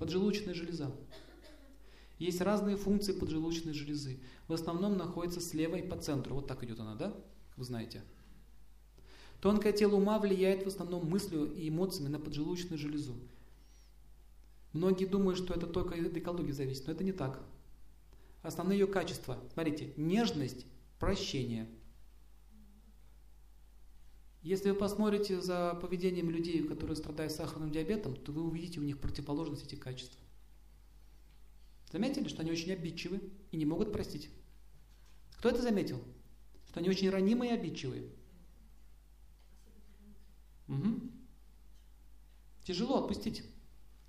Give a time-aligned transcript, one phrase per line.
[0.00, 0.90] Поджелудочная железа.
[2.18, 4.18] Есть разные функции поджелудочной железы.
[4.48, 6.36] В основном находится слева и по центру.
[6.36, 7.14] Вот так идет она, да?
[7.58, 8.00] Вы знаете.
[9.42, 13.14] Тонкое тело ума влияет в основном мыслью и эмоциями на поджелудочную железу.
[14.72, 17.42] Многие думают, что это только от экологии зависит, но это не так.
[18.42, 19.38] Основные ее качества.
[19.52, 20.64] Смотрите, нежность,
[20.98, 21.68] прощение.
[24.42, 28.98] Если вы посмотрите за поведением людей, которые страдают сахарным диабетом, то вы увидите у них
[28.98, 30.16] противоположность этих качеств.
[31.92, 34.30] Заметили, что они очень обидчивы и не могут простить?
[35.36, 36.00] Кто это заметил?
[36.68, 38.04] Что они очень ранимые и обидчивые.
[40.68, 41.00] Угу.
[42.64, 43.42] Тяжело отпустить.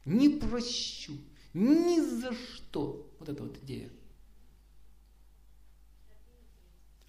[0.05, 1.13] Не прощу.
[1.53, 3.11] Ни за что.
[3.19, 3.89] Вот эта вот идея.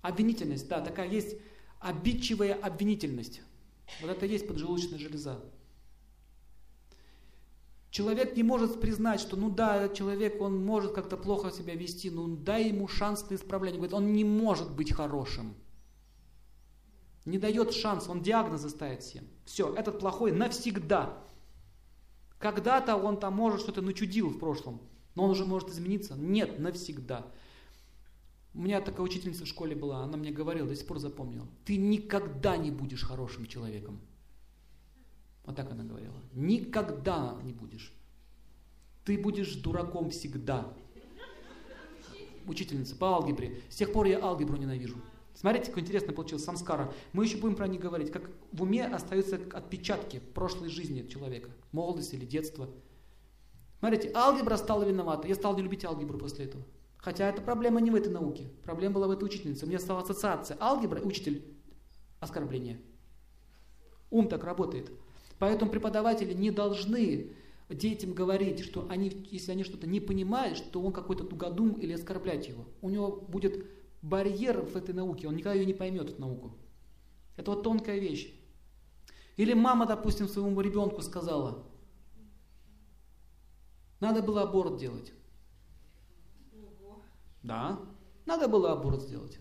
[0.00, 1.36] Обвинительность, да, такая есть
[1.82, 3.42] обидчивая обвинительность.
[4.00, 5.40] Вот это есть поджелудочная железа.
[7.90, 12.36] Человек не может признать, что ну да, человек, он может как-то плохо себя вести, ну
[12.36, 13.78] дай ему шанс на исправление.
[13.78, 15.54] Говорит, он не может быть хорошим.
[17.26, 19.24] Не дает шанс, он диагнозы ставит всем.
[19.44, 21.22] Все, этот плохой навсегда.
[22.38, 24.80] Когда-то он там может что-то начудил в прошлом,
[25.14, 26.14] но он уже может измениться.
[26.14, 27.26] Нет, навсегда.
[28.54, 31.76] У меня такая учительница в школе была, она мне говорила, до сих пор запомнила, ты
[31.76, 33.98] никогда не будешь хорошим человеком.
[35.44, 36.14] Вот так она говорила.
[36.32, 37.92] Никогда не будешь.
[39.04, 40.72] Ты будешь дураком всегда.
[42.46, 43.60] Учительница по алгебре.
[43.68, 44.96] С тех пор я алгебру ненавижу.
[45.34, 46.92] Смотрите, как интересно получилось самскара.
[47.12, 48.12] Мы еще будем про них говорить.
[48.12, 51.50] Как в уме остаются отпечатки прошлой жизни человека.
[51.72, 52.68] Молодости или детства.
[53.78, 55.26] Смотрите, алгебра стала виновата.
[55.26, 56.62] Я стал не любить алгебру после этого.
[57.02, 58.48] Хотя эта проблема не в этой науке.
[58.62, 59.66] Проблема была в этой учительнице.
[59.66, 60.56] У меня стала ассоциация.
[60.60, 61.44] Алгебра, учитель,
[62.20, 62.80] оскорбление.
[64.10, 64.92] Ум так работает.
[65.40, 67.32] Поэтому преподаватели не должны
[67.68, 72.46] детям говорить, что они, если они что-то не понимают, что он какой-то тугодум или оскорблять
[72.48, 72.66] его.
[72.80, 73.66] У него будет
[74.00, 76.52] барьер в этой науке, он никогда ее не поймет, эту науку.
[77.36, 78.32] Это вот тонкая вещь.
[79.36, 81.66] Или мама, допустим, своему ребенку сказала,
[83.98, 85.12] надо было аборт делать.
[87.42, 87.80] Да,
[88.26, 89.38] надо было аборт сделать.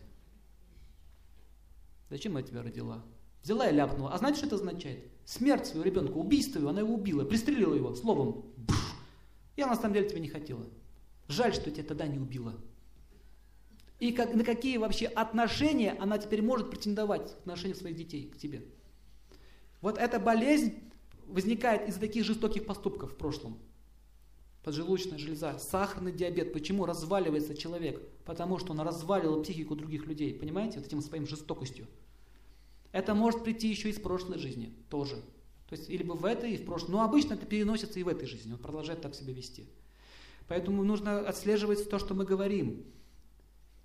[2.10, 3.04] Зачем я тебя родила?
[3.44, 4.14] Взяла и ляпнула.
[4.14, 5.10] А знаете, что это означает?
[5.26, 8.46] Смерть своего ребенка, убийство его, она его убила, пристрелила его словом.
[8.58, 8.96] Бф.
[9.56, 10.66] Я на самом деле тебя не хотела.
[11.28, 12.54] Жаль, что тебя тогда не убила.
[14.00, 18.38] И как, на какие вообще отношения она теперь может претендовать в отношении своих детей к
[18.38, 18.66] тебе.
[19.80, 20.74] Вот эта болезнь
[21.28, 23.60] возникает из-за таких жестоких поступков в прошлом.
[24.64, 26.54] Поджелудочная железа, сахарный диабет.
[26.54, 28.02] Почему разваливается человек?
[28.26, 30.34] Потому что он развалил психику других людей.
[30.34, 30.78] Понимаете?
[30.78, 31.88] Вот этим своим жестокостью.
[32.92, 35.16] Это может прийти еще из прошлой жизни тоже.
[35.68, 36.92] То есть либо в этой, и в прошлой.
[36.92, 38.52] Но обычно это переносится и в этой жизни.
[38.52, 39.68] Он продолжает так себя вести.
[40.48, 42.86] Поэтому нужно отслеживать то, что мы говорим.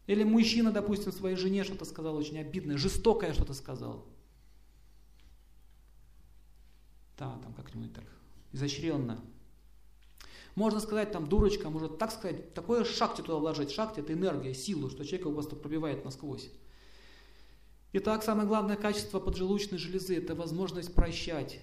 [0.06, 4.04] Или мужчина, допустим, своей жене что-то сказал очень обидное, жестокое что-то сказал.
[7.18, 8.04] Да, там как-нибудь так,
[8.52, 9.24] изощренно.
[10.56, 13.70] Можно сказать, там, дурочка, может так сказать, такое шахте туда вложить.
[13.70, 16.50] Шахте– это энергия, силу, что человека просто пробивает насквозь.
[17.92, 21.60] Итак, самое главное качество поджелудочной железы– это возможность прощать.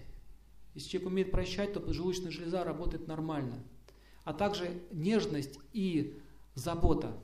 [0.75, 3.63] Если человек умеет прощать, то поджелудочная железа работает нормально.
[4.25, 6.15] А также нежность и
[6.53, 7.17] забота.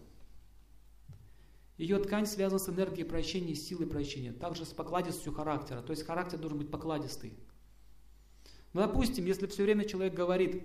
[1.77, 4.33] Ее ткань связана с энергией прощения, с силой прощения.
[4.33, 5.83] Также с покладистостью характера.
[5.83, 7.33] То есть характер должен быть покладистый.
[8.73, 10.63] Ну, допустим, если все время человек говорит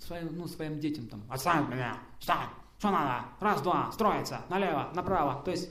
[0.00, 1.98] своим, ну, своим детям там, «Отстань меня!
[2.18, 2.48] Встань!
[2.78, 3.26] Что надо?
[3.40, 4.42] Раз, два, строится!
[4.48, 5.70] Налево, направо!» То есть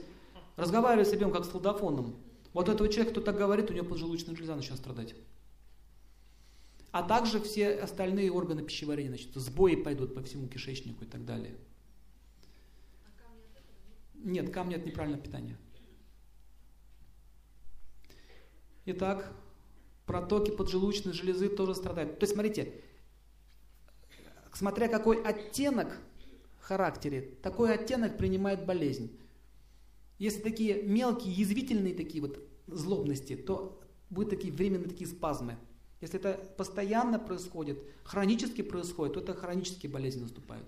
[0.55, 2.15] разговаривает с ребенком как с солдафоном.
[2.53, 5.15] Вот этого человека, кто так говорит, у него поджелудочная железа начнет страдать.
[6.91, 11.57] А также все остальные органы пищеварения, значит, сбои пойдут по всему кишечнику и так далее.
[14.13, 15.57] Нет, камни это неправильное питание.
[18.85, 19.33] Итак,
[20.05, 22.17] протоки поджелудочной железы тоже страдают.
[22.19, 22.81] То есть, смотрите,
[24.55, 25.97] смотря какой оттенок
[26.59, 29.11] в характере, такой оттенок принимает болезнь.
[30.17, 35.57] Если такие мелкие, язвительные такие вот злобности, то будут такие временные такие спазмы.
[36.01, 40.67] Если это постоянно происходит, хронически происходит, то это хронические болезни наступают.